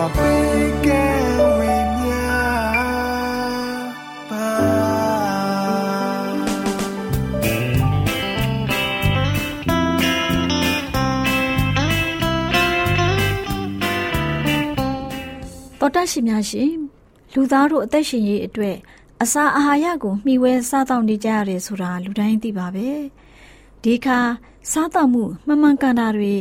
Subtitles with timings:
[0.00, 16.72] တော်တရှိများရှင်
[17.34, 18.76] လူသားတို့အသက်ရှင်ရေးအတွက်
[19.22, 22.88] အစာအာဟာရကိုမျှဝဲစားတောက်နေကြရတယ်ဆိုတာလူတိုင်းသိပါပဲ
[23.82, 24.18] ဒီခါ
[24.68, 26.32] စားတောက်မှုမမှန်ကန်တာတွေ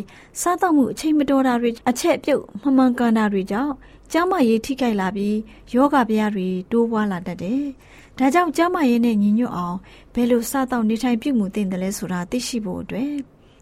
[0.41, 3.73] စားတောက်မှုအချိန်မတော်တာတွေအချက်ပြုတ်မမှန်ကန်တာတွေကြောင့်
[4.11, 5.37] ကျန်းမာရေးထိခိုက်လာပြီး
[5.73, 7.63] ယောဂဗျာတွေတိုးပွားလာတတ်တယ်။
[8.17, 9.77] ဒါကြောင့်ကျန်းမာရေးနဲ့ညီညွတ်အောင်
[10.13, 13.13] ဘယ်လိုစားတောက်နေထိုင်ပြုမှုသင့်တယ်လဲဆိုတာသိရှိဖို့အတွက်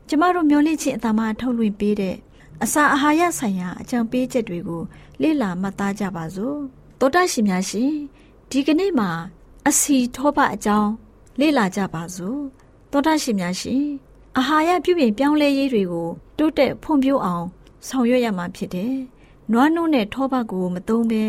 [0.08, 2.16] ကျမတို့မျိုးလင့်ချင်းအတမထုတ်လွှင့်ပေးတဲ့
[2.64, 4.82] အစာအာဟာရဆိုင်ရာအကြံပေးချက်တွေကို
[5.22, 6.58] လေ့လာမှတ်သားကြပါစို့။
[7.00, 7.94] သောတာရှင်များရှင်
[8.52, 9.10] ဒီကနေ့မှာ
[9.68, 10.92] အစီထောပအကြောင်း
[11.40, 12.40] လေ့လာကြပါစို့။
[12.92, 13.84] သောတာရှင်များရှင်
[14.40, 17.46] အာဟာရပြုပြင်ပြောင်းလဲရေးတွေကိုတိုးတက်ဖွံ့ဖြိုးအောင်
[17.88, 18.96] ဆောင်ရွက်ရမှာဖြစ်တယ်။
[19.52, 21.24] နွားနို့နဲ့ထောပတ်ကိုမသုံးဘဲ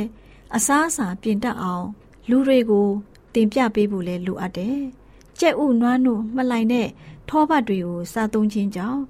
[0.56, 1.86] အစားအစာပြင်တတ်အောင်
[2.28, 2.88] လူတွေကို
[3.34, 4.78] တင်ပြပေးဖို့လည်းလိုအပ်တယ်။
[5.38, 6.88] ကြက်ဥနွားနို့မှလိုက်တဲ့
[7.28, 9.00] ထောပတ်တွေကိုစားသုံးခြင်းကြောင့်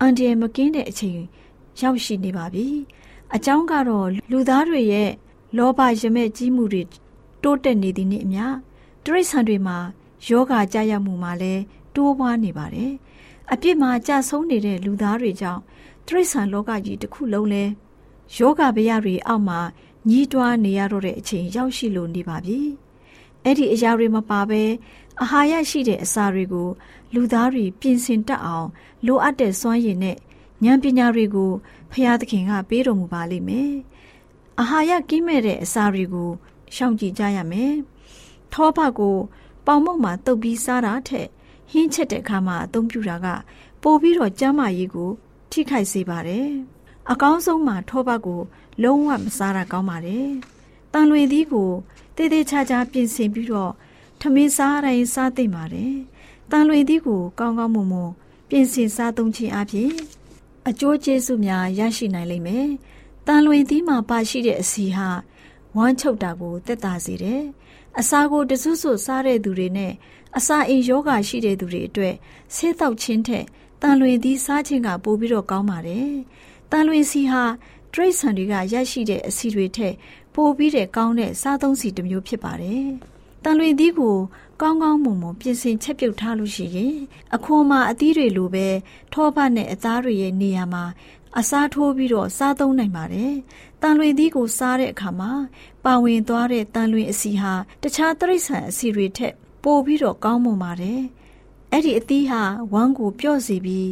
[0.00, 1.20] အန်ဒီယမကင်းတဲ့အချိန်
[1.80, 2.66] ရောက်ရှိနေပါပြီ။
[3.34, 5.10] အကြောင်းကတော့လူသားတွေရဲ့
[5.56, 6.82] လောဘရမဲ့ကြီးမှုတွေ
[7.42, 8.44] တိုးတက်နေသည်နှင့်အမျှ
[9.04, 9.78] တရိษံတွေမှာ
[10.26, 11.62] ယောဂကြာရမှုမှာလည်း
[11.94, 12.92] တိုးပွားနေပါတယ်။
[13.52, 15.62] အပြစ်မှာကြဆုံးနေတဲ့လူသားတွေကြောင့်
[16.06, 17.64] တရိษံလောကကြီးတစ်ခုလုံးလဲ
[18.36, 19.60] ယောဂဗျာတွေအောက်မှာ
[20.08, 22.58] ညီးတွားနေရတော့တဲ့အချိန်ရောက်ရှိလို့နေပါပြီ။
[23.44, 24.62] အဲ့ဒီအရာတွေမပါဘဲ
[25.20, 26.68] အာဟာရရှိတဲ့အစာတွေကို
[27.14, 28.68] လူသားတွေပြင်ဆင်တတ်အောင်
[29.06, 30.16] လိုအပ်တဲ့စွမ်းရည်နဲ့
[30.64, 31.50] ဉာဏ်ပညာတွေကို
[31.92, 33.72] ဖျားသခင်ကပေးတော်မူပါလိမ့်မယ်။
[34.60, 36.30] အာဟာရကင်းမဲ့တဲ့အစာတွေကို
[36.74, 37.74] ရှောင်ကြဉ်ကြရမယ်။
[38.52, 39.16] ထောပကို
[39.66, 41.28] ပေါင်မုတ်မှာတုပ်ပြီးစားတာထက်
[41.72, 43.26] ဟင်းချက်တဲ့အခါမှာအသုံးပြုတာက
[43.82, 45.10] ပိုပြီးတော့ကျန်းမာရေးကို
[45.50, 46.48] ထိခိုက်စေပါတယ်။
[47.10, 48.40] အကောင်းဆုံးမှာထောပတ်ကို
[48.82, 50.28] လုံးဝမစားတာကောင်းပါတယ်။
[50.92, 51.70] တန်လွင်သီးကို
[52.16, 53.72] တေးသေးချာချာပြင်ဆင်ပြီးတော့
[54.20, 55.94] ထမင်းစားတိုင်းစားသိမ့်ပါတယ်။
[56.50, 58.12] တန်လွင်သီးကိုကောင်းကောင်းမွန်မွန်
[58.48, 59.90] ပြင်ဆင်စားသုံးခြင်းအပြင်
[60.68, 62.66] အကျိုးကျေးဇူးများရရှိနိုင်လိမ့်မယ်။
[63.26, 65.08] တန်လွင်သီးမှာပါရှိတဲ့အစီဟာ
[65.76, 67.42] ဝမ်းချုပ်တာကိုတက်တာစေတယ်။
[67.98, 69.92] အစာကိုတစွတ်စွတ်စားတဲ့သူတွေနဲ့
[70.38, 72.14] အစာအိမ်ယောဂရှိတဲ့သူတွေအတွက်
[72.54, 73.44] ဆေးတောက်ခြင်းထက်
[73.82, 76.10] တန်လွင်သီးစားခြင်းကပိုပြီးတော့ကောင်းပါတယ်။
[76.70, 77.42] တန်လွင်စီဟာ
[77.92, 79.94] တရိတ်ဆန်တွေကရရှိတဲ့အစီတွေထက်
[80.34, 82.86] ပိုပြီးတဲ့ကောင်းတဲ့စားသုံးစီတစ်မျိုးဖြစ်ပါတယ်။
[83.44, 84.16] တန်လွင်သီးကို
[84.60, 86.94] ကောင်းကောင်းမွန်မွန်ပြင်ဆင်ချက်ပြုတ်ထားလို့ရှိရင်
[87.34, 88.68] အခွန်မှာအသီးတွေလိုပဲ
[89.12, 90.84] ထောပတ်နဲ့အသားတွေရဲ့နေရာမှာ
[91.38, 93.32] အစားထိုးပြီးတော့စားသုံးနိုင်ပါတယ်။
[93.82, 95.32] တန်လွင်သီးကိုစားတဲ့အခါမှာ
[95.84, 97.52] ပါဝင်သွားတဲ့တန်လွင်အစီဟာ
[97.82, 101.00] တခြားတရိတ်ဆန်အစီတွေထက် ပိုပြီးတော့ကောင်းမွန်ပါတယ်။
[101.72, 103.90] အဲ့ဒီအသီးဟာဝမ်းကိုပြော့စေပြီး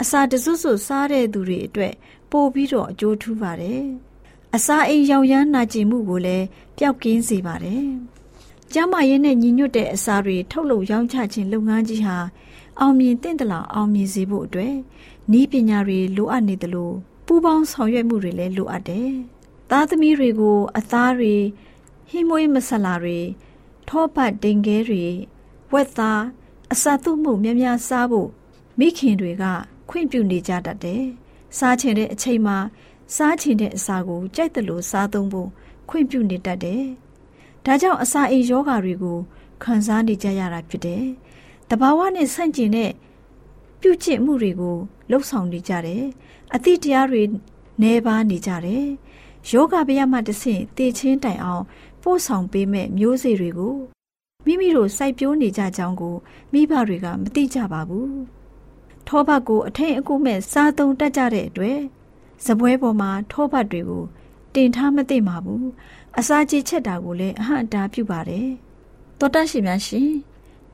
[0.00, 1.94] အစာတစွတ်စွတ်စားတဲ့သူတွေအတွက်
[2.30, 3.82] ပိုပြီးတော့အကျိုးထူးပါတယ်။
[4.56, 6.46] အစာအိမ်ရောင်ရမ်းနာကျင်မှုကိုလည်း
[6.76, 7.84] ပျောက်ကင်းစေပါတယ်။
[8.72, 12.18] ကျန်းမာရေးနဲ့ညီညွတ်တဲ့အစာတွေထုတ်လုပ်ရောင်းချခြင်းလုပ်ငန်းကြီးဟာ
[12.80, 14.74] အောင်မြင်တင့်တယ်လို့အောင်မြင်စေဖို့အတွက်
[15.38, 16.94] ဤပညာတွေလိုအပ်နေတယ်လို့
[17.26, 19.10] ပူးပေါင်းဆောင်ရွက်မှုတွေလည်းလိုအပ်တယ်။
[19.70, 21.34] သားသမီးတွေကို အသားတွေ
[22.10, 23.18] ဟင်းမွေးမဆလာတွေ
[23.88, 25.04] ထောပတ်တင်ကဲတွေ
[25.72, 26.22] ဝက်သား
[26.72, 28.28] အစာသွမှုများများစားဖို့
[28.78, 29.44] မိခင်တွေက
[29.88, 31.02] ခွင့်ပြုနေကြတတ်တယ်။
[31.58, 32.56] စားချင်တဲ့အချိန်မှာ
[33.16, 35.48] စားချင်တဲ့အစာကိုကြိုက်တယ်လို့စားသုံးဖို့
[35.88, 36.82] ခွင့်ပြုနေတတ်တယ်။
[37.64, 39.18] ဒါကြောင့်အစာအိမ်ယောဂါတွေကို
[39.62, 41.04] ခံစားနေကြရတာဖြစ်တယ်။
[41.70, 42.90] တဘာဝနဲ့ဆန့်ကျင်တဲ့
[43.80, 44.76] ပြုကျင့်မှုတွေကို
[45.10, 46.02] လှုပ်ဆောင်နေကြတယ်။
[46.54, 47.22] အသည့်တရားတွေ
[47.82, 48.86] နှဲပါနေကြတယ်။
[49.50, 51.64] ယောဂဗျာမှတဆင့်တည်ချင်းတိုင်အောင်
[52.02, 53.76] ပို့ဆောင်ပေးမဲ့မျိုးစေ့တွေကို
[54.46, 56.14] မိမိတို့စိုက်ပျိုးနေကြကြောင်းကို
[56.52, 58.08] မိဘတွေကမသိကြပါဘူး။
[59.06, 61.80] ထောပတ်ကိုအထိန်အကုမဲ့စားသုံးတတ်ကြတဲ့အတွက်
[62.46, 64.04] ဇပွဲပေါ်မှာထောပတ်တွေကို
[64.54, 65.64] တင်ထားမသိမှာဘူး။
[66.18, 68.48] အစာကြေချက်တာကိုလည်းအဟံ့အတားပြုပါတယ်။
[69.18, 70.12] သောတရှင်များရှင်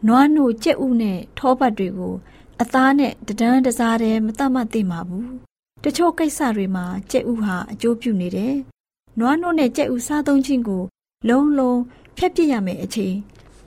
[0.07, 2.15] နွားနို့ကြက်ဥနဲ့ထောပတ်တွေကို
[2.61, 5.29] အသားနဲ့တဒန်းတစားတည်းမတတ်မှသိမှာဘူး။
[5.85, 8.55] တချို့ကိစ္စတွေမှာကြက်ဥဟာအကျိုးပြုနေတယ်။
[9.19, 10.83] နွားနို့နဲ့ကြက်ဥစားသုံးခြင်းကို
[11.26, 11.81] လုံးလုံး
[12.17, 13.15] ဖျက်ပစ်ရမယ်အချိန်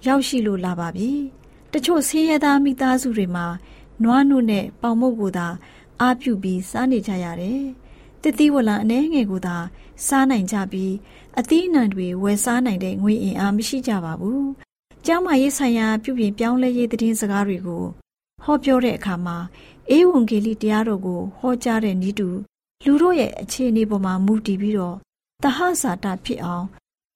[0.07, 1.09] ရောက်ရှိလို့လာပါပြီ။
[1.73, 3.45] တချို့ဆေးရသားမိသားစုတွေမှာ
[4.03, 5.47] နွားနို့နဲ့ပေါင်မုတ်ကိုသာ
[6.01, 7.61] အားပြုပြီးစားနေကြရတယ်။
[8.23, 9.57] တတိဝလံအနှဲငယ်ကိုသာ
[10.07, 10.93] စားနိုင်ကြပြီး
[11.39, 14.43] အသီးအနှံတွေဝယ်စားနိုင်တဲ့ငွေအင်အားမရှိကြပါဘူး။
[15.05, 17.83] ကျောင်းမရေးဆိုင်ရာပြုပြင်ပြောင်းလဲရေးသတင်းစကားတွေကို
[18.43, 19.37] ဟောပြောတဲ့အခါမှာ
[19.89, 22.29] အေးဝန်ဂေလိတရားတော်ကိုဟောကြားတဲ့ဤတူ
[22.85, 24.95] လူတို့ရဲ့အခြေအနေပေါ်မှာမူတည်ပြီးတော့
[25.43, 26.67] တဟဇာတဖြစ်အောင်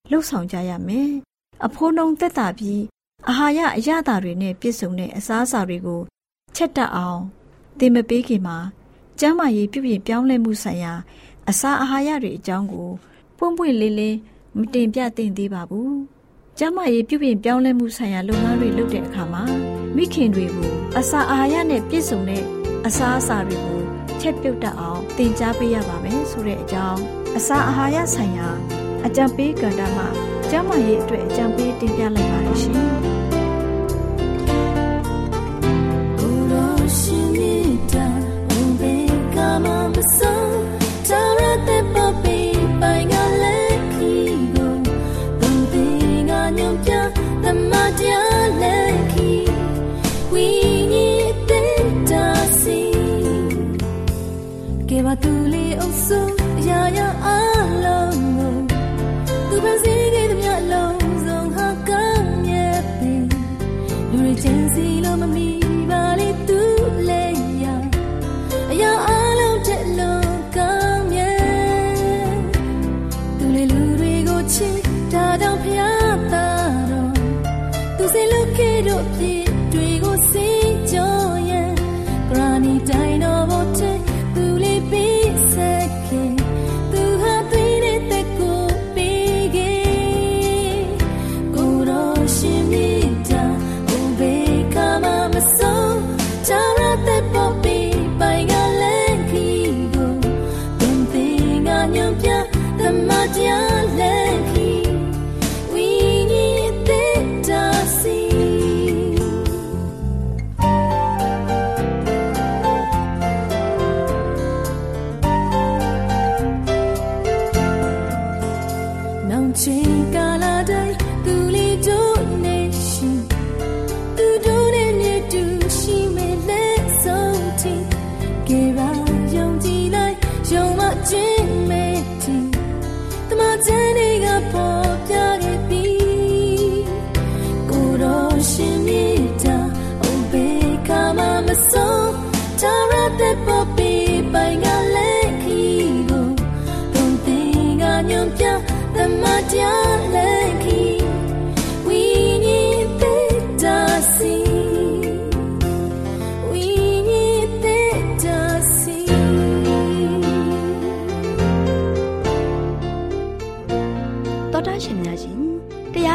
[0.10, 1.12] လှုပ်ဆောင်ကြရမယ်။
[1.66, 2.82] အဖိုးနှုံသက်တာပြီး
[3.30, 6.02] အာဟာရအရသာတွေနဲ့ပြည့်စုံတဲ့အစားအစာတွေကို
[6.56, 7.22] ချက်တက်အောင်
[7.80, 8.58] သင်မပေးခင်မှာ
[9.20, 10.94] ကျန်းမာရေးပြုပြင်ပြောင်းလဲမှုဆိုင်ရာ
[11.50, 12.90] အစာအာဟာရတွေအကြောင်းကို
[13.38, 14.18] ပွန့်ပွန့်လင်းလင်း
[14.58, 15.92] မတင်ပြသင့်သေးပါဘူး။
[16.60, 19.44] ကျန်းမာရေးပြုပြင်ပြောင်းလဲမှုဆိုင်ရာလုပ်ငန်းတွေလုပ်တဲ့အခါမှာ
[19.96, 20.70] မိခင်တွေကို
[21.00, 22.44] အစာအာဟာရနဲ့ပြည့်စုံတဲ့
[22.88, 23.82] အစာအစာတွေကို
[24.22, 27.00] ချက်ပြုတ်တတ်အောင်သင်ကြားပေးရပါမယ်ဆိုတဲ့အကြောင်း
[27.38, 28.50] အစာအာဟာရဆိုင်ရာ
[29.06, 30.08] အကြံပေးကဏ္ဍမှာ
[30.50, 32.90] ကျန်းမာရေးအတွက်အကြံပေးတင်ပြလိုက်ပါတယ်ရှင်။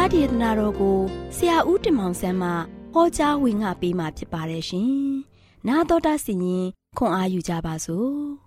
[0.04, 0.98] းဒေသနာတော်ကို
[1.36, 2.50] ဆရာဦးတင်မောင်ဆန်းမှ
[2.94, 4.90] ဟောကြားဝင်ငါပေးมาဖြစ်ပါတယ်ရှင်။
[5.68, 6.66] 나တော်တာစီရင်
[6.98, 8.10] ခွန်အားယူကြပါစို့။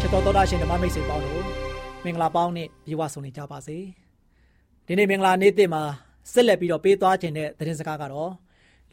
[0.00, 1.44] ချစ်တော်သောတာရှင်ဓမ္မမိတ်ဆွေပေါင်းတို့
[2.04, 3.76] မင်္ဂလာပေါင်းနဲ့ပြေဝဆုံနေကြပါစေ
[4.86, 5.82] ဒီနေ့မင်္ဂလာနေ့တစ်မှာ
[6.32, 8.30] ဆက်လက်ပြီးတော့ပေးသွားခြင်းတဲ့သတင်းစကားကတော့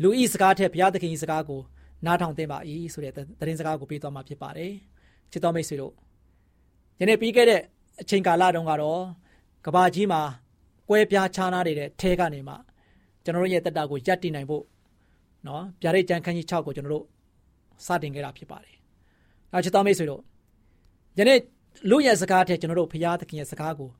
[0.01, 1.62] လူဤစကားထက်ဘုရားသခင်ဤစကားကို
[2.05, 2.60] နားထောင်သင့်ပါ၏
[2.93, 4.74] ဆိုတဲ့သတင်းစကားကိုပေးသွားမှာဖြစ်ပါတယ်
[5.31, 5.93] ချစ်တော်မိတ်ဆွေတို့
[7.00, 7.61] ယနေ့ပြီးခဲ့တဲ့
[8.00, 9.02] အချိန်ကာလတုန်းကတော့
[9.66, 10.22] ကဘာကြီးမှာ
[10.88, 12.54] ကွဲပြားခြားနားနေတဲ့ထဲကနေမှ
[13.25, 14.64] ကျွန်တော်တို့ရဲ့တက်တာကိုယက်တည်နိုင်ဖို့
[15.46, 17.04] နော်ဗျာဒိတ်ကြံခန်းကြီး6ကိုကျွန်တော်တို့
[17.87, 18.76] စတင်ခဲ့တာဖြစ်ပါတယ်
[19.52, 20.22] အဲချစ်တော်မိတ်ဆွေတို့
[21.18, 21.38] ယနေ့
[21.90, 23.90] လူရဲ့စကားထက်ကျွန်တော်တို့ဖရာသခင်ရဲ့စကားကို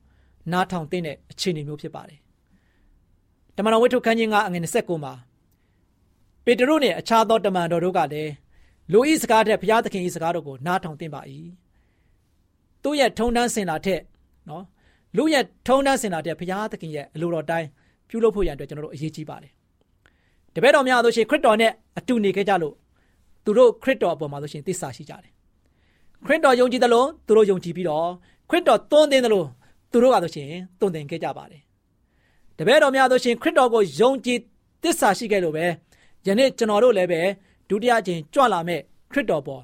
[0.53, 2.21] နားထောင်တဲ့အခြေအနေမျိုးဖြစ်ပါတယ်။
[3.57, 5.15] တမန်တော်ဝိတ္ထုခန်းကြီး9အငယ်29မှာ
[6.45, 8.33] ပေတရုနဲ့အခြားသောတမန်တော်တို့ကလည်း
[8.93, 11.21] လူဤစကားတဲ့ဘုရားသခင်ဤစကားတို့ကိုနားထောင်သင့်ပါ၏
[12.83, 14.01] သူ့ရဲ့ထုံတန်းစင်တာထက်
[14.49, 14.65] နော်
[15.17, 17.69] လူရဲ့ထုံတန်းစင်တာထက်ဘုရားသခင်ရဲ့အလိုတော်တိုင်း
[18.09, 19.53] ပြုလုပ်ဖို့ရန်အတွက်ကျွန်တော်တို့အရေးကြီးပါတယ်
[20.55, 22.75] တပည့်တော်များဆိုရှင်ခရစ်တော်နဲ့အတူနေခဲ့ကြလို့
[23.45, 25.33] သူတို့ခရစ်တော်အပေါ်မှာဆိုရှင်သစ္စာရှိကြတယ်
[26.27, 28.09] ခရစ်တော်ယုံကြည်တယ်လို့သူတို့ယုံကြည်ပြီးတော့
[28.51, 29.47] ခရစ်တော်သွန်သင်တယ်လို့
[29.93, 31.63] သူတို့ကဆိုရှင်သွန်သင်ခဲ့ကြပါတယ်
[32.59, 34.39] တပည့်တော်များဆိုရှင်ခရစ်တော်ကိုယုံကြည်
[34.83, 35.67] သစ္စာရှိခဲ့လို့ပဲ
[36.27, 37.21] ယနေ့ကျွန်တော်တို့လည်းပဲ
[37.69, 38.81] ဒုတိယအကြိမ်ကြွလာမဲ့
[39.13, 39.63] ခရစ်တော်ပေါ်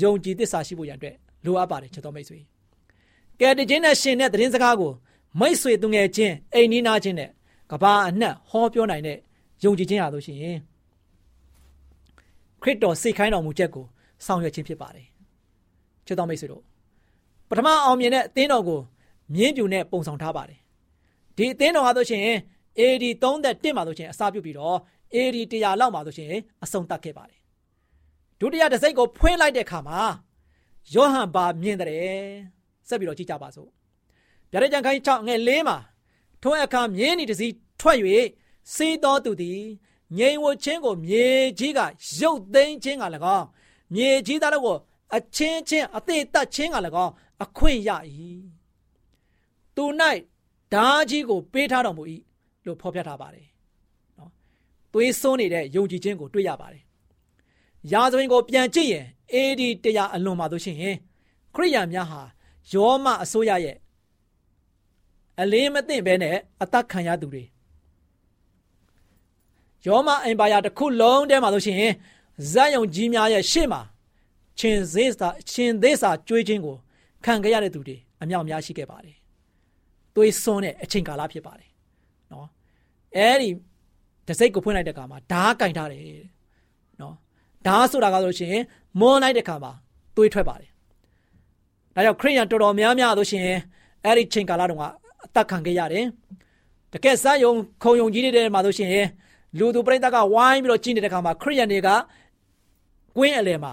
[0.00, 1.16] ယုံကြည်သစ္စာရှိဖို့ရန်အတွက်
[1.46, 2.38] လိုအပ်ပါတယ်ချစ်တော်မိတ်ဆွေ
[3.40, 4.92] ကဲတခြင်းနဲ့ရှင်တဲ့သတင်းစကားကို
[5.40, 7.30] မိတ်ဆွေသူငယ်ချင်းအိမ်နီးနားချင်းနဲ့
[7.70, 9.18] ကဘာအနှံ့ဟောပြောနိုင်တဲ့
[9.64, 10.58] ယုံကြည်ခြင်းဟာလို့ရှိရင်
[12.62, 13.84] ခရစ်တော်စိတ်ခိုင်းတော်မူချက်ကို
[14.26, 15.06] ဆောင်ရွက်ခြင်းဖြစ်ပါတယ်
[16.06, 16.62] ချစ်တော်မိတ်ဆွေတို့
[17.48, 18.80] ပထမအောင်မြင်တဲ့အသင်းတော်ကို
[19.34, 20.60] မြင်းပြူနဲ့ပုံဆောင်ထားပါတယ်
[21.36, 22.22] ဒီအသင်းတော်ဟာဆိုရှင်
[22.78, 24.76] AD 31မှာဆိုရှင်အစာပြုတ်ပြီးတော့
[25.14, 26.32] AD 100လောက်မှာဆိုရှင်
[26.64, 27.38] အဆုံးသတ်ခဲ့ပါတယ်
[28.40, 30.00] ဒုတိယတစ်စိတ်ကိုဖွင့်လိုက်တဲ့အခါမှာ
[30.94, 32.20] ယောဟန်ဘာမြင်တယ်
[32.88, 33.68] ဆက်ပြီးတော့ကြည့်ကြပါစို့
[34.50, 35.78] ဗျာဒိတ်ကြံခိုင်း6ငယ်၄မှာ
[36.42, 37.48] ထိုအခါမြင်းဤတစီ
[37.80, 37.98] ထွက်၍
[38.74, 39.60] စေးတော်သူသည်
[40.18, 41.26] ငြိမ်ဝချင်းကိုမြေ
[41.58, 41.80] ကြီးက
[42.20, 43.04] ရုပ်သိမ်းခြင်းက၎
[43.36, 43.46] င်း
[43.94, 44.76] မြေကြီးသားတို့ကို
[45.14, 47.12] အချင်းချင်းအသေးတတ်ခြင်းက၎င်း
[47.42, 47.90] အခွင့်ရ၏
[49.76, 49.84] သူ၌
[50.72, 52.02] ဓာကြီးကို ပေးထားတော်မူ၏
[52.66, 53.46] လို့ဖော်ပြထားပါတယ်
[54.18, 54.30] နော်
[54.92, 56.82] သွေးစွန်းနေတဲ့ယုံကြည်ခြင်းကိုတွေ့ရပါတယ်
[57.92, 60.96] ရာဇဝင်ကိုပြန်ကြည့်ရင် အေဒီတရားအလွန်ပါလို့ရှိရင်
[61.54, 62.20] ခရိယာများဟာ
[62.72, 63.76] ယောမအစိုးရရဲ့
[65.40, 67.44] အလင်းမသိဘဲနဲ့အသက်ခံရသူတွေ
[69.86, 71.92] ယောမအင်ပါယာတစ်ခုလုံးထဲမှာလို့ရှိရင်
[72.52, 73.80] ဇက်ယုံကြီးများရဲ့ရှေ့မှာ
[74.58, 76.76] ရှင်သေးစာရှင်သေးစာကြွေးခြင်းကို
[77.24, 79.16] ခံခဲ့ရတဲ့သူတွေအမြောက်များရှိခဲ့ပါတယ်။
[80.14, 81.70] သွေးစွန်းတဲ့အချိန်ကာလဖြစ်ပါတယ်။
[82.32, 82.46] နော်။
[83.16, 83.48] အဲဒီ
[84.28, 86.02] တစိတ်ကိုဖွင့်လိုက်တဲ့အခါမှာဓားကင်ထားတယ်။
[87.00, 87.14] နော်။
[87.66, 88.56] ဓားဆိုတာကဆိုရှင်
[89.00, 89.72] မွန်းလိုက်တဲ့အခါမှာ
[90.16, 90.70] သွေးထွက်ပါတယ်။
[91.94, 93.42] ဒါကြောင့်ခရိယန်တော်တော်များများဆိုရှင်
[94.04, 94.84] အဲဒီချိန်ကာလတုန်းက
[95.24, 96.04] အသက်ခံခဲ့ရတယ်။
[96.92, 98.90] တကယ်စယုံခုံယုံကြီးတွေမှာဆိုရှင်
[99.58, 101.88] လူသူပြိတ္တကဝိုင်းပြီးတော့ကြည်နေတဲ့အခါမှာခရိယန်တွေက
[103.16, 103.72] ကွင်းအလယ်မှာ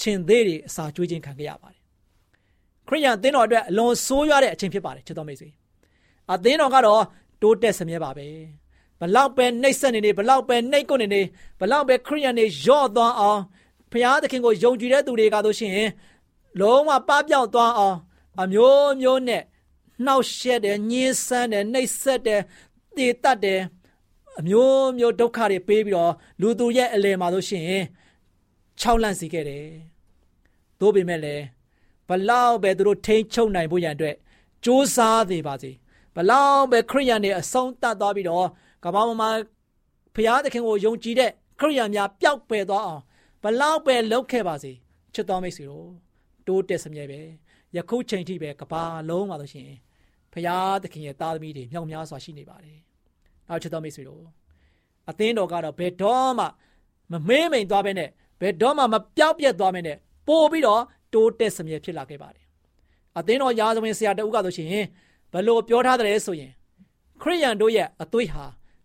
[0.00, 1.80] ခြင်သေးတွေအစာကျွေးခြင်းခံခဲ့ရပါတယ်
[2.88, 5.48] ခရိယန်အသင်းတော်အတွက်အလွန်ဆိုးရွားတဲ့အချိန်ဖြစ်ပါတယ်ချစ်တော်မိတ်ဆွေ
[6.32, 7.02] အသင်းတော်ကတော့
[7.42, 8.26] တိုးတက်စမြဲပါပဲ
[9.00, 11.22] ဘလောက်ပဲနှိပ်စက်နေနေဘလောက်ပဲနှိပ်ကွနေနေ
[11.60, 13.40] ဘလောက်ပဲခရိယန်တွေယော့သွားအောင်
[13.92, 15.72] ဖျားသခင်ကိုယုံကြည်တဲ့သူတွေကဆိုရှင်
[16.60, 17.96] လုံးဝပပျောက်သွားအောင်
[18.42, 19.42] အမျိုးမျိုးနဲ့
[20.04, 22.42] နှောက်ရှက်တယ်ညှင်းဆန်းတယ်နှိပ်စက်တယ်
[22.96, 23.60] တည်တတ်တယ်
[24.38, 27.64] အမျိုးမျိုးဒုက္ခတွေပေးပြီးတော့လူသူရဲ့အလယ်မှာဆိုရှင်
[28.80, 29.66] ခြောက်လန့်စေခဲ့တယ်။
[30.80, 31.44] သို့ပေမဲ့လည်း
[32.08, 34.96] ဘလောက်ပဲသူတို့ထိန်းချုပ်နိုင်ဖို့ရန်အတွက်စ조사
[35.30, 35.70] သေးပါစေ။
[36.14, 38.46] ဘလောက်ပဲခရိယန်တွေအဆုံးသတ်သွားပြီးတော့
[38.84, 39.30] ကမ္ဘာပေါ်မှာ
[40.14, 41.30] ဖျားသခင်ကိုယုံကြည်တဲ့
[41.60, 43.02] ခရိယန်များပျောက်ပယ်သွားအောင်
[43.42, 44.72] ဘလောက်ပဲလုပ်ခဲ့ပါစေ
[45.14, 45.88] ချစ်တော်မိတ်ဆွေတို့
[46.46, 47.20] တိုးတက်စမြဲပဲ
[47.76, 49.78] ယခုချိန်ထိပဲကဘာလုံးပါလို့ရှိရင်
[50.32, 52.78] ဖျားသခင်ရဲ့သားသမီးတွေမြောက်များစွာရှိနေပါတယ်။
[53.48, 54.24] နောက်ချစ်တော်မိတ်ဆွေတို့
[55.10, 56.46] အသင်းတော်ကတော့ဘယ်တော့မှ
[57.12, 58.08] မမေးမိန်သွားပဲနဲ့
[58.40, 59.96] ဘယ်တော့မှမပြောက်ပြက်သွားမင်းနဲ့
[60.28, 60.82] ပို့ပြီးတော့
[61.14, 62.44] တိုးတက်စမြဲဖြစ်လာခဲ့ပါတယ်
[63.18, 64.86] အသင်းတော်ရာဇဝင်ဆရာတဦးကဆိုရှင်
[65.32, 66.52] ဘလို့ပြောထားတယ်ဆိုရင်
[67.22, 68.44] ခရိယန်တို့ရဲ့အသွေးဟာ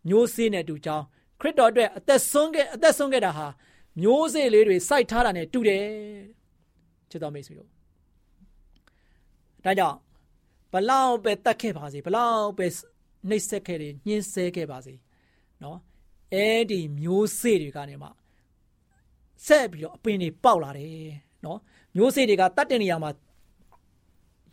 [0.09, 1.05] မျိုးစေ့နဲ့တူကြောင်း
[1.39, 3.47] ခရစ်တော်အတွက်အသက်ဆုံးခဲ့အသက်ဆုံးခဲ့တာဟာ
[4.01, 5.85] မျိုးစေ့လေးတွေစိုက်ထားတာနဲ့တူတယ်
[7.09, 7.69] ချစ်တော်မိတ်ဆွေတို့
[9.65, 9.97] ဒါကြောင့်
[10.71, 12.67] ဘလောက်ပဲတတ်ခဲ့ပါစေဘလောက်ပဲ
[13.29, 14.93] နှိပ်စက်ခဲ့တယ်ညှင်းဆဲခဲ့ပါစေ
[15.63, 15.79] နော်
[16.33, 18.09] အဲ့ဒီမျိုးစေ့တွေကနေမှ
[19.45, 21.13] ဆက်ပြီးတော့အပင်တွေပေါက်လာတယ်
[21.45, 21.59] နော်
[21.95, 23.11] မျိုးစေ့တွေကတတ်တဲ့နေရာမှာ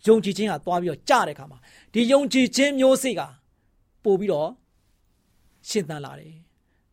[0.07, 1.59] ယုံကြည်ခြင်းကသွားပြီးတော့ကြတဲ့ခါမှာ
[1.93, 3.23] ဒီယုံကြည်ခြင်းမျိုးစေ့က
[4.05, 4.49] ပို့ပြီးတော့
[5.69, 6.35] ရှင်သန်လာတယ်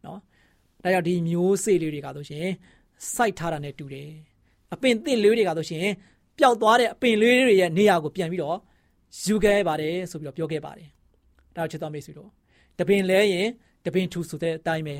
[0.05, 0.19] နော်
[0.83, 2.47] ဒါကြောင့်ဒီမျိုးစေ့လေးတွေကဆိုရှင်
[3.15, 4.11] စိုက်ထားတာနဲ့တူတယ်
[4.73, 5.87] အပင်သစ်လေးတွေကဆိုရှင်
[6.37, 8.57] ပျောက်သွားတဲ့အပင်လေးတွေရဲ့နေရာကိုပြန်ပြီးတော့
[9.25, 10.87] ယူခဲ့ပါတယ်ဆိုပြီးတော့ပြောခဲ့ပါတယ်
[11.55, 12.29] ဒါချစ်တော်မိတ်ဆွေတို့
[12.79, 13.47] တပင်လဲရင်
[13.85, 14.97] တပင်ထူဆိုတဲ့အတိုင်းပဲ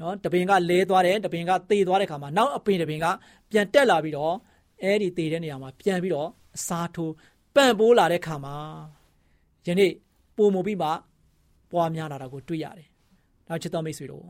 [0.00, 3.06] နော်တပင်ကလဲသွားတယ်တပင်ကသေသွားတဲ့ခါမှာနောက်အပင်တပင်က
[3.50, 4.34] ပြန်တက်လာပြီးတော့
[4.82, 7.12] အဲ့ဒီသေတဲ့နေရာမှာပြန်ပြီးတော့အစားထိုး
[7.54, 8.56] ပန့်ပိုးလာတဲ့ခါမှာ
[9.66, 9.92] ယနေ့
[10.36, 10.88] ပုံမပြီးမှ
[11.70, 12.88] ပွားများလာတာကိုတွေ့ရတယ်။
[13.50, 14.26] နောက်ချစ်တော်မိတ်ဆွေတို့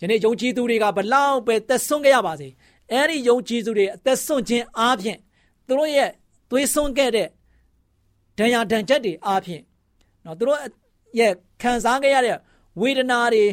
[0.00, 2.48] ယနေ့ယုံကြည်သူတွေကဘလောက်ပဲသက်ဆုံးခဲ့ရပါစေ
[2.92, 5.18] အဲ့ဒီယုံကြည်သူတွေအသက်ဆုံးခြင်းအားဖြင့်
[5.66, 6.10] သူတို့ရဲ့
[6.50, 7.28] သွေးဆုံးခဲ့တဲ့
[8.38, 9.62] ဒဏ်ရာဒဏ်ချက်တွေအားဖြင့်
[10.24, 10.58] နော်သူတို့
[11.18, 12.36] ရဲ့ခံစားခဲ့ရတဲ့
[12.80, 13.44] ဝေဒနာတွေ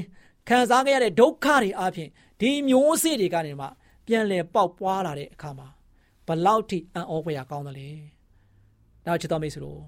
[0.49, 2.09] ခံစားခဲ့ရတဲ့ဒုက္ခတွေအပြင်
[2.39, 3.67] ဒီမျိုးစေ့တွေကနေမှ
[4.05, 5.67] ပြန်လည်ပေါက်ပွားလာတဲ့အခါမှာ
[6.27, 7.87] ဘလောက်ထိအံ့ဩဖွယ်ရာကောင်းသလဲ။
[9.05, 9.81] နောက်ချစ်တော်မိတ်ဆွေတို့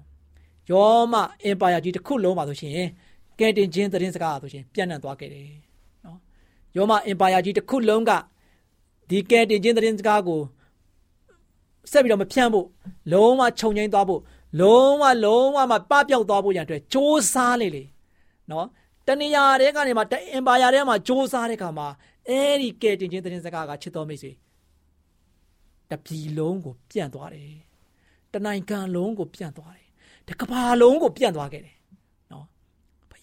[0.70, 2.74] ယောမအင်ပါယာကြီးတစ်ခုလုံးပါဆိုရှင်
[3.39, 5.49] ကဲတင်ချင်းသတင်းစကားဆိုရှင်ပြန့်နှံ့သွားခဲ့တယ်။
[6.05, 6.19] နော်။
[6.75, 8.11] ယောမအင်ပါယာကြီးတစ်ခုလုံးက
[9.09, 10.41] ဒီကဲတင်ချင်းသတင်းစကားကို
[11.91, 12.67] ဆက်ပြီးတော့မဖြန့်ဖို့
[13.11, 14.21] လုံးဝခြုံငိမ့်သွားဖို့
[14.61, 17.83] လုံးဝလုံးဝမပပျောက်သွားဖို့ရန်အတွက်စ조사လေလေ
[18.51, 18.67] နော်
[19.07, 21.87] တဏှာတဲကနေမှအင်ပါယာထဲမှာစ조사တဲ့ခါမှာ
[22.29, 24.31] အဲ့ဒီကဲတင်ချင်းသတင်းစကားကချစ်တော်မိတ်ဆွေ
[25.91, 27.53] တပြည်လုံးကိုပြန့်သွားတယ်
[28.33, 29.87] တနိုင်ငံလုံးကိုပြန့်သွားတယ်
[30.29, 31.78] တကဘာလုံးကိုပြန့်သွားခဲ့တယ်နော်ဘု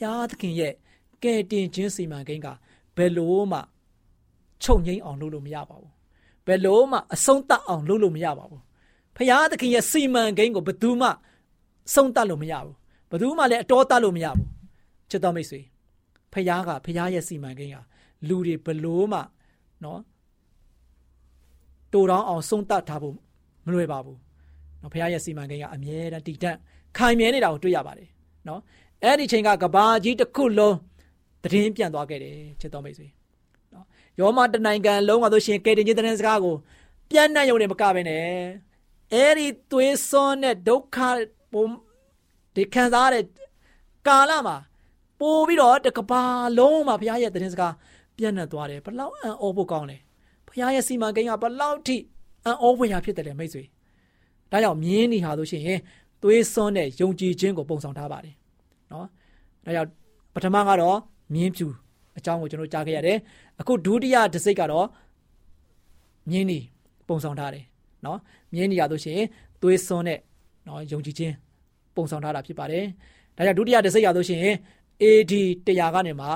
[0.04, 0.74] ရားသခင်ရဲ့
[1.24, 2.48] ကဲတင်ချင်းစီမံကိန်းက
[2.98, 3.60] ဘယ်လို့မှ
[4.64, 5.92] ချုပ်ငိမ့်အောင်လုပ်လို့မရပါဘူး
[6.48, 8.62] ဘယ်လို့မှအဆုံးသတ်အောင်လုပ်လို့မရပါဘူး
[9.18, 11.10] ဖရာသခင်ရဲ့စီမံကိန်းကိုဘယ်သူမှ
[11.94, 12.74] ဆုံးသတ်လို့မရဘူး
[13.10, 14.48] ဘယ်သူမှလည်းအတော်တတ်လို့မရဘူး
[15.10, 15.62] ချစ်တော်မိတ်ဆွေ
[16.34, 17.82] ဖရာကဖရာရဲ့စီမံကိန်းဟာ
[18.28, 19.20] လူတွေဘယ်လို့မှ
[19.84, 20.02] နော်
[21.92, 23.16] တူတောင်းအောင်ဆုံးသတ်ထားဖို့
[23.66, 24.20] မလွယ်ပါဘူး
[24.82, 26.56] နော်ဖရာရဲ့စီမံကိန်းကအမြဲတမ်းတည်တံ့
[26.98, 28.10] ခိုင်မြဲနေတာကိုတွေ့ရပါတယ်
[28.48, 28.62] နော်
[29.04, 30.76] အဲ့ဒီချိန်ကကဘာကြီးတစ်ခုလုံး
[31.44, 33.08] တည်င်းပြန်သွားခဲ့တယ်ချစ်တော်မိတ်ဆွေ
[33.74, 33.86] နော်
[34.20, 36.56] ယောမတနိုင်ငံလုံးကဆိုရှင်ကေတင်ချင်းတဲ့စကားကို
[37.10, 38.24] ပြန့်နှံ့ရုံနဲ့မကဘဲနဲ့
[39.14, 40.98] အဲ့ဒီသွေးစွန်းတဲ့ဒုက္ခ
[41.54, 41.66] ပုံ
[42.56, 43.24] ဒီခံစားတဲ့
[44.08, 44.58] ကာလမှာ
[45.20, 46.22] ပို့ပြီးတော့တကဘာ
[46.58, 47.74] လုံးမှာဘုရားရဲ့တဲ့စကား
[48.18, 49.98] ပြန့်နှံ့သွားတယ်ဘလောက်အံ့ဩဖို့ကောင်းလဲ
[50.48, 51.96] ဘုရားရဲ့စီမံကိန်းကဘလောက်ထိ
[52.46, 53.64] အံ့ဩဖွယ်ရာဖြစ်တယ်လေမိတ်ဆွေ
[54.52, 55.80] ဒါကြောင့်မြင်းနေဟာဆိုရှင်
[56.24, 58.36] သွေးစွန်းတဲ့ယုံကြည်ခြင်းကိုပုံဆောင်ထားပါတယ်
[58.92, 59.06] နော်
[59.66, 59.90] ဒါကြောင့်
[60.34, 60.98] ပထမကတော့
[61.34, 61.68] မြင်းဖြူ
[62.18, 63.18] အကြောင်းကိုကျွန်တော်ကြားခဲ့ရတယ်
[63.60, 64.88] အခုဒုတိယတစ်စိတ်ကတော့
[66.30, 66.60] မြင်းနေ
[67.08, 67.66] ပုံဆောင်ထားတယ်
[68.06, 68.20] နော်
[68.54, 69.20] မြင်းနေရဆိုရှင်
[69.62, 70.20] သွေးစွန်းတဲ့
[70.68, 71.34] နော်ယုံကြည်ခြင်း
[71.96, 72.86] ပုံဆောင်ထားတာဖြစ်ပါတယ်
[73.36, 74.46] ဒါကြောင့်ဒုတိယတစ်စိတ်ရဆိုရှင်
[75.02, 75.34] AD
[75.68, 76.28] 100ကနေမှ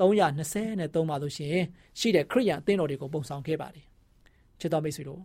[0.00, 1.56] 323ပါဆိုရှင်
[1.98, 3.84] ရှိတဲ့ခရိယန်အသင်းတော်တွေကိုပုံဆောင်ခဲ့ပါတယ်
[4.60, 5.20] ချစ်တော်မိတ်ဆွေတို့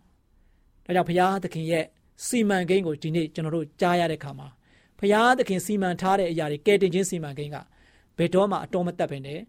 [0.86, 1.86] ဒါကြောင့်ဘုရားသခင်ရဲ့
[2.26, 4.48] စီမံကိန်းကိုဒီနေ့ကျွန်တော်တို့ကြားရတဲ့ခါမှာ
[5.06, 7.58] ဘုရားသခင်စီမံထားတဲ့အရာတွေကဲတင်ခြင်းစီမံကိန်းက
[8.18, 9.40] ဘယ်တော့မှအတော်မတက်ပဲနဲ့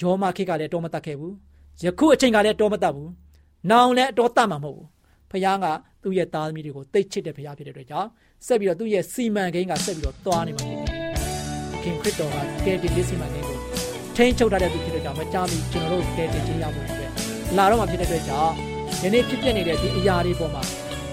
[0.00, 1.34] ယောမခေတ်ကလည်းအတော်မတက်ခဲ့ဘူး
[1.84, 3.10] ယခုအချိန်ကလည်းအတော်မတက်ဘူး
[3.70, 4.86] နောင်လည်းအတော်တက်မှာမဟုတ်ဘူး
[5.30, 5.66] ဖခင်က
[6.02, 8.08] သူ့ရဲ့သားသမီးတွေကိုတိတ်ချစ်တဲ့ဖခင်ဖြစ်တဲ့အတွက်ကြောင့်
[8.46, 10.92] ဆက်ပြီးတော့သူ့ရဲ့စီမံကိန်းကဆက်ပြီးတော့သွားနေမှာဖြစ်တယ်
[11.82, 13.58] ခင်ခရစ်တော်ကကယ်တင်ခြင်းစီမံကိန်းကို
[14.16, 17.10] ထိန်းချုပ်ထားတဲ့သူဖြစ်တဲ့ကြောင့်မကြမီကျွန်တော်တို့ကယ်တင်ခြင်းရဖို့အတွက်
[17.56, 18.52] လာတော့မှဖြစ်တဲ့အတွက်ကြောင့်
[19.02, 20.62] ယနေ့ဖြစ်ပျက်နေတဲ့ဒီအရာတွေပေါ်မှာ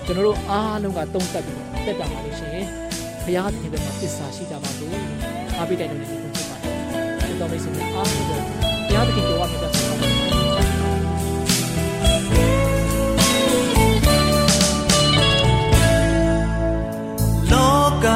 [0.06, 2.87] ကျွန်တော်တို့အားလုံးကတုံးသက်ပြီးတော့တက်တာပါလို့ရှိရင်
[3.28, 4.94] ဘုရားသခင်ဘက်မှာသစ္စာရှိကြပါလို့
[5.58, 6.76] အားပေးတဲ့လူတွေကိုဖြစ်ပါတယ်။
[7.20, 8.36] ဒီတော်မိတ်ဆွေများအားလုံးဘု
[8.94, 10.18] ရားသခင်ကြောဝမြတ်စွာဘုရား
[17.52, 18.08] လောက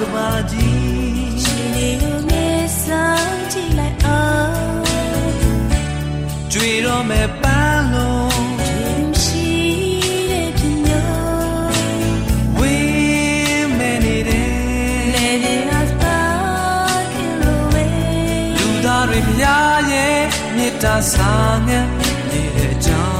[0.00, 2.48] ကဘာကြီးရှင်နေကိုမြဲ
[2.84, 4.54] ဆောင်ကြည့်လိုက်အောင်
[6.52, 8.25] ကြွေတော့မဲ့ပန်းလုံး
[20.86, 21.32] တ္တာစာ
[21.68, 21.86] ငတ်
[22.30, 23.15] နေတဲ့အကြောင်း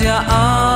[0.00, 0.18] တွေ့တာ
[0.72, 0.73] စ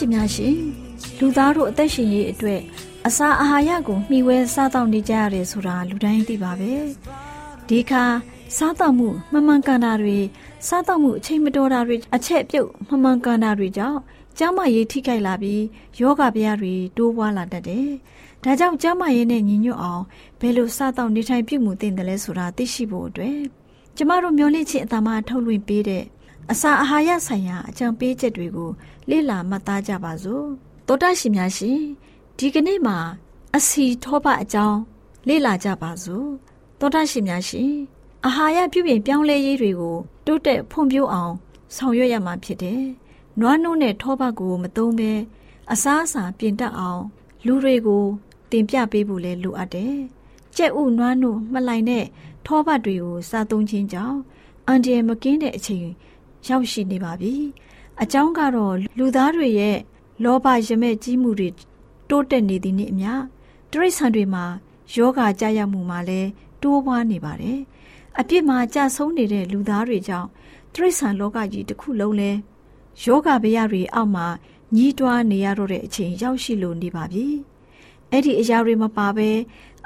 [0.00, 0.56] တော်တရှိများရှင်
[1.18, 2.60] လူသားတို့အသက်ရှင်ရေးအတွက်
[3.06, 6.72] အစာအာဟာရကိုမျှဝဲစားတောက်နေကြရတယ်ဆိုတာလူတိုင်းသိပါပဲ
[7.68, 8.04] ဒီခါ
[8.56, 10.18] စားတောက်မှုမမှန်ကန်တာတွေ
[10.68, 13.98] စားတောက်မှုအချိန်မတော်တာတွေအချက်ပြုတ်မမှန်ကန်တာတွေကြောင့်
[14.38, 15.62] ကျန်းမာရေးထိခိုက်လာပြီး
[16.00, 17.88] ယောဂဗျာတွေတိုးပွားလာတတ်တယ်။
[18.44, 20.04] ဒါကြောင့်ကျန်းမာရေးနဲ့ညီညွတ်အောင်
[20.40, 23.38] ဘယ်လိုစားတောက်နေထိုင်ပြုမှုသင့်တယ်လဲဆိုတာသိရှိဖို့အတွက်
[23.96, 26.04] ကျမတို့မျှဝင့်ခြင်းအတမထုတ်လွှင့်ပေးတဲ့
[26.52, 28.70] အစာအာဟာရဆိုင်ရာအကြံပေးချက်တွေကို
[29.10, 30.46] လေ့လာမှတ်သားကြပါစို့။
[30.86, 31.80] သောတာရှင်များရှင်
[32.38, 32.98] ဒီကနေ့မှာ
[33.56, 34.78] အစီထောပအကြောင်း
[35.28, 36.26] လေ့လာကြပါစို့။
[36.78, 37.72] သောတာရှင်များရှင်
[38.24, 41.34] အာဟာရပြုပြင်ပြောင်းလဲရေးတွေကိုတိုးတက်ဖွံ့ဖြိုးအောင်
[41.76, 42.82] ဆောင်ရွက်ရမှာဖြစ်တယ်။
[43.40, 45.12] နွားနှုတ်နဲ့ထောပတ်ကိုမသုံးဘဲ
[45.72, 47.02] အစားအစာပြင်တတ်အောင်
[47.46, 48.04] လူတွေကို
[48.50, 49.94] တင်ပြပေးဖို့လဲလိုအပ်တယ်။
[50.56, 52.04] ကြက်ဥနွားနှုတ်မှလိုက်တဲ့
[52.46, 54.18] ထောပတ်တွေကိုစားသုံးခြင်းကြောင့်
[54.66, 55.88] အန်ဒီယမကင်းတဲ့အချိန်
[56.46, 57.34] ရောက်ရှိနေပါပြီ။
[58.02, 59.78] အကြောင်းကတော့လူသားတွေရဲ့
[60.24, 61.48] လောဘရမဲ့ကြီးမှုတွေ
[62.08, 63.12] တိုးတက်နေသည်နှင့်အမျှ
[63.72, 64.44] တရိษံတွေမှာ
[64.94, 66.20] ယောဂကြာရမှုမှာလဲ
[66.62, 67.58] တိုးပွားနေပါတယ်။
[68.20, 70.28] အပြစ်မှာကြာဆုံးနေတဲ့လူသားတွေကြောင့်
[70.74, 72.30] တရိษံလောကကြီးတစ်ခုလုံးလဲ
[73.04, 74.26] ယောဂဗျာတွေအောက်မှာ
[74.76, 77.26] ညီးတွားနေရတော့တဲ့အချိန်ရောက်ရှိလို့နေပါပြီ။
[78.12, 79.30] အဲ့ဒီအရာတွေမပါဘဲ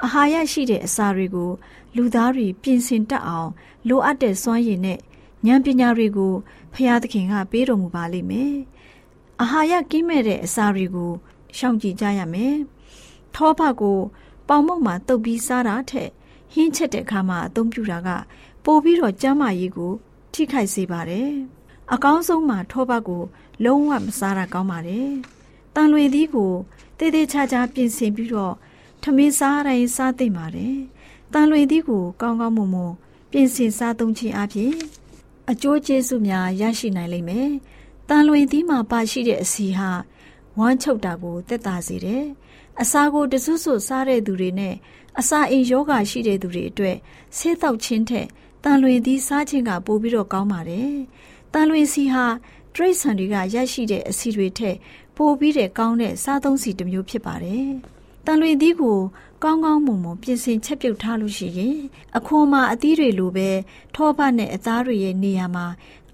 [0.03, 1.51] အာဟာရရှိတဲ့အစာတွေကို
[1.95, 3.49] လူသားတွေပြင်ဆင်တတ်အောင်
[3.87, 4.99] လိုအပ်တဲ့စွမ်းရည်နဲ့
[5.47, 6.33] ဉာဏ်ပညာတွေကို
[6.73, 8.55] ဖရာသခင်ကပေးတော်မူပါလိမ့်မယ်။
[9.41, 11.11] အာဟာရကင်းမဲ့တဲ့အစာတွေကို
[11.57, 12.55] ရှောင်ကြဉ်ကြရမယ်။
[13.35, 13.99] ထောဘကို
[14.47, 16.09] ပေါင်မုတ်မှာတုပ်ပြီးစားတာထက်
[16.53, 18.09] ဟင်းချက်တဲ့အခါမှာအသုံးပြုတာက
[18.65, 19.93] ပိုပြီးတော့ကျန်းမာရေးကို
[20.33, 21.29] ထိခိုက်စေပါတယ်။
[21.93, 23.23] အကောင်းဆုံးမှာထောဘကို
[23.63, 25.09] လုံးဝမစားတာကောင်းပါတယ်။
[25.75, 26.53] တန်လွေသီးကို
[26.97, 28.55] တေးသေးချာချာပြင်ဆင်ပြီးတော့
[29.01, 30.75] ထမင်းစားတိုင်းစားသင့်ပါတယ်။
[31.33, 32.93] တန်လွေသီးကိုကောင်းကောင်းမွန်မွန်
[33.31, 34.73] ပြင်ဆင်စားသုံးခြင်းအပြင်
[35.51, 37.49] အကျိုးကျေးဇူးများရရှိနိုင်လိမ့်မယ်။
[38.09, 39.89] တန်လွင်သီးမှာပါရှိတဲ့အစီဟာ
[40.59, 42.23] ဝမ်းချုပ်တာကိုတက်တာစေတယ်။
[42.81, 44.75] အစာကိုတစွတ်စွတ်စားတဲ့သူတွေနဲ့
[45.19, 46.97] အစာအိမ်ယောဂရှိတဲ့သူတွေအတွက်
[47.37, 48.27] ဆေးတောက်ခြင်းထက်
[48.63, 50.91] တန်လွင်သီးစားခြင်းကပိုပြီးတော့ကောင်းပါတယ်။
[51.53, 52.25] တန်လွင်စီဟာ
[52.75, 54.75] တရိတ်ဆန်တွေကရရှိတဲ့အစီတွေထက်
[55.15, 57.69] ပိုပြီးတဲ့ကောင်းတဲ့စားသုံးစီတစ်မျိုးဖြစ်ပါတယ်။
[58.25, 58.99] တန်လွင်သီးကို
[59.43, 61.77] ကောင်းကောင်းမွန်မွန်ပြင်ဆင်ချက်ပြုတ်ထားလို့ရှိရင်
[62.17, 63.49] အခွန်မှာအသီးတွေလိုပဲ
[63.95, 65.65] ထောပတ်နဲ့အသားတွေရဲ့နေရာမှာ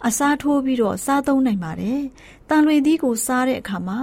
[0.08, 2.02] အစားထိုးပြီးတော့စားသုံးနိုင်ပါတယ်။
[2.50, 4.00] တန်လွင်သီးကိုစားတဲ့အခါမှာ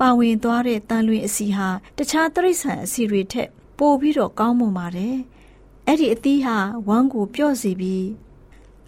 [0.00, 1.68] ပါဝင်သွားတဲ့တန်လွင်အစီဟာ
[1.98, 5.16] တခြားတရိษံအစီတွေထက်ပိုပြီးတော့ကောင်းမွန်ပါတယ်။
[5.86, 6.56] အဲ့ဒီအသီးဟာ
[6.88, 8.06] ဝမ်းကိုပြော့စီပြီး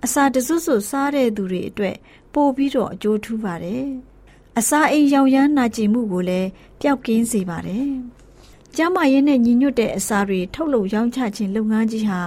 [0.05, 1.97] အစာတစွတ်စွတ်စားတဲ့သူတွေအတွက်
[2.35, 3.85] ပိုပြီးတော့အကျိုးထူးပါတယ်။
[4.59, 6.49] အစာအိမ်ရောင်ရမ်းနာကျင်မှုကိုလည်း
[6.81, 7.89] ပျောက်ကင်းစေပါတယ်။
[8.77, 12.21] ကျမ်းမာရေးနဲ့ညီညွတ်တဲ့အစာတွေထုတ်လုပ်ရောင်းချခြင်းလုပ်ငန်းကြီးဟာ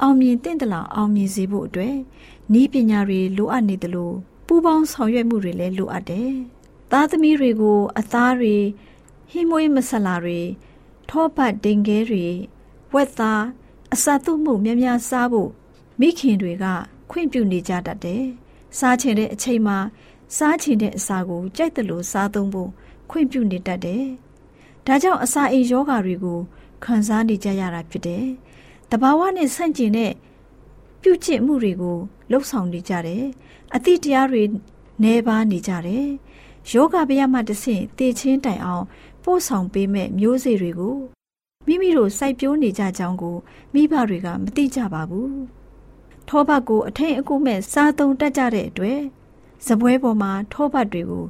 [0.00, 1.94] အောင်မြင်တင့်တယ်လို့အောင်မြင်စေဖို့အတွက်
[2.60, 4.14] ဤပညာတွေလိုအပ်နေတယ်လို့
[4.46, 6.30] ပူပေါင်းဆောင်ရွက်မှုတွေလည်းလိုအပ်တယ်။
[6.90, 8.56] သားသမီးတွေကိုအသားတွေ
[9.30, 10.40] ဟင်းမွေးမဆလာတွေ
[11.08, 12.26] ထောပတ်ဒိန်ခဲတွေ
[12.94, 13.42] ဝက်သား
[13.94, 15.50] အစာသွမှုများများစားဖို့
[16.00, 16.64] မိခင်တွေက
[17.10, 18.24] ခွင့်ပြုနေကြတတ်တယ်။
[18.78, 19.78] စားချင်တဲ့အချိန်မှာ
[20.36, 22.70] စားချင်တဲ့အစာကိုကြိုက်တယ်လို့စားသုံးဖို့
[23.10, 24.04] ခွင့်ပြုနေတတ်တယ်။
[24.88, 26.38] ဒါကြောင့်အစာအိမ်ယောဂါတွေကို
[26.84, 28.26] ခံစားနေကြရတာဖြစ်တယ်။
[28.90, 30.12] တဘာဝနဲ့ဆန့်ကျင်တဲ့
[31.02, 31.98] ပြုကျင့်မှုတွေကို
[32.30, 33.24] လှုပ်ဆောင်နေကြတယ်။
[33.74, 34.42] အသည့်တရားတွေ
[35.02, 36.06] နှဲပါနေကြတယ်။
[36.72, 38.84] ယောဂဗျာမှတဆင့်တည်ချင်းတိုင်အောင်
[39.22, 40.96] ပို့ဆောင်ပေးမဲ့မျိုးစေ့တွေကို
[41.66, 43.36] မိမိတို့စိုက်ပျိုးနေကြကြောင်းကို
[43.74, 45.30] မိဘတွေကမသိကြပါဘူး။
[46.28, 49.00] ထောပတ်ကိုအထိန်အကုမဲ့စားသုံးတတ်ကြတဲ့အတွက်
[49.66, 51.24] ဇပွဲပေါ်မှာထောပတ်တွေကို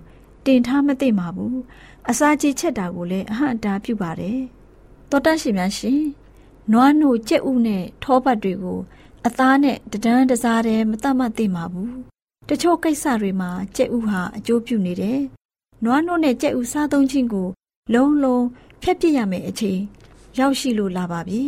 [0.46, 1.56] တင်ထားမသိမှာဘူး။
[2.10, 4.38] အစာကြီးချက်တာကိုလည်းအဟံတားပြုပါတယ်။
[5.10, 6.02] တောတရှိများရှင်
[6.72, 8.78] နွားနို့ကြက်ဥနဲ့ထောပတ်တွေကို
[9.26, 11.92] အသားနဲ့တဒန်းတစားတည်းမတတ်မှတ်သိမှာဘူး
[12.48, 15.20] တချို့ကိစ္စတွေမှာကြက်ဥဟာအကျိုးပြုနေတယ်
[15.84, 17.48] နွားနို့နဲ့ကြက်ဥစားသုံးခြင်းကို
[17.94, 18.44] လုံးလုံး
[18.82, 19.80] ဖျက်ပစ်ရမယ်အချိန်
[20.38, 21.42] ရောက်ရှိလို့လာပါပြီ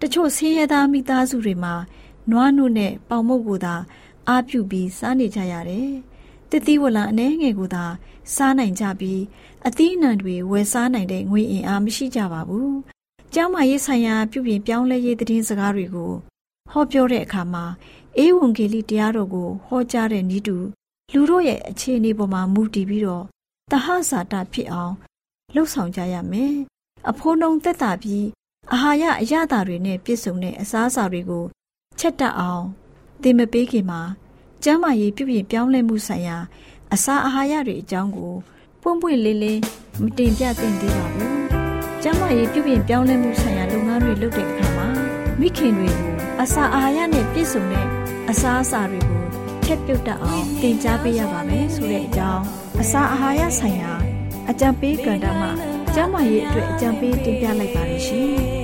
[0.00, 1.74] တချို့ဆင်းရဲသားမိသားစုတွေမှာ
[2.30, 3.74] နွားနို့နဲ့ပေါင်မုတ်ကိုသာ
[4.28, 5.90] အားပြုပြီးစားနေကြရတယ်
[6.54, 7.84] တတိဝလံအနှဲငယ်ကိုသာ
[8.34, 9.22] စားနိုင်ကြပြီး
[9.66, 12.70] အသီးအနှံတွေဝယ်စားနိုင်တဲ့ငွေအင်အားမရှိကြပါဘူး။
[13.34, 16.12] ကျောင်းမရေးဆိုင်ရာပြုပြင်ပြောင်းလဲရေးသတင်းစကားတွေကို
[16.70, 17.64] ဟောပြောတဲ့အခါမှာ
[18.18, 20.56] အေဝံဂေလိတရားတော်ကိုဟောကြားတဲ့ဤတူ
[21.12, 23.24] လူတို့ရဲ့အခြေအနေပေါ်မှာမူတည်ပြီးတော့
[23.70, 24.94] တဟဇာတဖြစ်အောင်
[25.54, 26.54] လှုပ်ဆောင်ကြရမယ်။
[27.10, 28.26] အဖိုးနှုံသက်တာပြီး
[28.72, 31.44] အာဟာရအရသာတွေနဲ့ပြည့်စုံတဲ့အစားအစာတွေကို
[31.98, 32.64] ချက်တက်အောင်
[33.22, 34.02] သင်မပေးခင်မှာ
[34.66, 36.36] ကျန်းမာရေးပြုပြင်ပြောင်းလဲမှုဆိုင်ရာ
[36.94, 38.32] အစာအာဟာရတွေအကြောင်းကို
[38.82, 39.62] ပွင့်ပွင့်လင်းလင်း
[40.02, 41.32] မတင်ပြသင့်သေးပါဘူး။
[42.02, 44.88] ကျန်းမာရေးပြုပြင်ပြောင်းလဲမှုဆိုင်ရာလုပ်ငန်းတွေလုပ်တဲ့အခါမှာ
[45.40, 47.86] မိခင်တွေကိုအစာအာဟာရနဲ့ပြည့်စုံတဲ့
[48.30, 49.22] အစားအစာတွေကို
[49.64, 52.42] ချက်ပြုတ်တတ်အောင်သင်ကြားပေးရပါမယ်ဆိုတဲ့အကြောင်း
[52.80, 53.92] အစာအာဟာရဆိုင်ရာ
[54.50, 55.50] အကြံပေးကဏ္ဍမှာ
[55.94, 58.63] ကျန်းမာရေးအတွက်အကြံပေးတင်ပြလိုက်ပါတယ်ရှင်